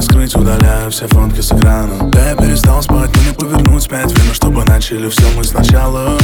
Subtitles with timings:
[0.00, 2.10] забыть Удаляю все фотки с экрана.
[2.10, 6.18] Да я перестал спать, но не повернуть пять Время, чтобы начали все мы сначала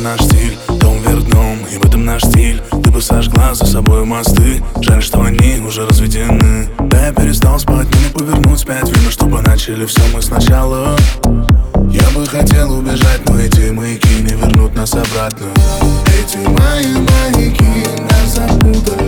[0.00, 0.58] сменился наш стиль.
[0.68, 1.24] Дом вверх
[1.72, 2.60] и в этом наш стиль.
[2.70, 4.62] Ты бы сожгла за собой мосты.
[4.80, 6.68] Жаль, что они уже разведены.
[6.78, 8.88] Да я перестал спать, но не повернуть пять.
[8.88, 10.96] Видно, чтобы начали все мы сначала.
[11.90, 15.46] Я бы хотел убежать, но эти маяки не вернут нас обратно.
[16.06, 18.99] Эти мои маяки нас запутали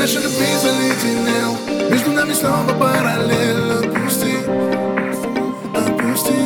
[0.00, 4.34] наши любви заледенел Между нами снова параллель Отпусти,
[5.76, 6.40] отпусти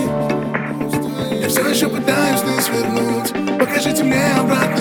[1.40, 4.73] Я все еще пытаюсь не свернуть Покажите мне обратно